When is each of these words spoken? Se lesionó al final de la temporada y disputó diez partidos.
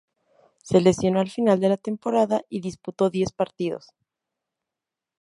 Se 0.63 0.81
lesionó 0.81 1.19
al 1.19 1.29
final 1.29 1.59
de 1.59 1.69
la 1.69 1.77
temporada 1.77 2.41
y 2.49 2.61
disputó 2.61 3.11
diez 3.11 3.31
partidos. 3.31 3.91